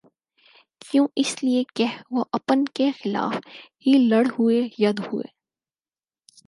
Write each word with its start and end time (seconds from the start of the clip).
کیوں 0.81 1.07
اس 1.15 1.35
لیے 1.43 1.63
کہہ 1.75 2.01
وہ 2.11 2.23
اپن 2.31 2.63
کیخلاف 2.75 3.35
ہی 3.85 3.97
لڑ 4.07 4.25
ہوئے 4.39 4.61
ید 4.79 4.99
ہوئے 5.07 5.27